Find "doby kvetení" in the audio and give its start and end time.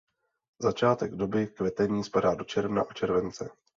1.15-2.03